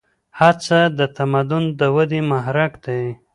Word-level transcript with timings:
هڅه 0.39 0.79
د 0.97 0.99
تمدن 1.17 1.63
د 1.79 1.81
ودې 1.95 2.21
محرک 2.31 2.73
دی. 2.85 3.03